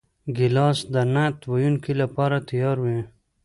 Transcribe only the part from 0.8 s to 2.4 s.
د نعت ویونکو لپاره